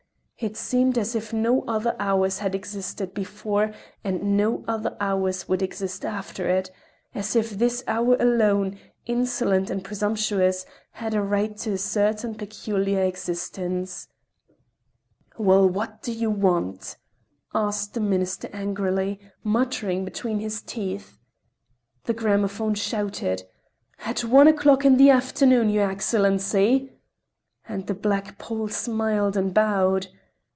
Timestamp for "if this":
7.35-7.83